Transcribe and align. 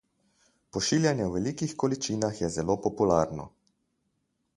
Pošiljanje 0.77 1.27
v 1.27 1.35
velikih 1.35 1.75
količinah 1.83 2.41
je 2.45 2.49
zelo 2.57 2.77
popularno. 2.87 3.47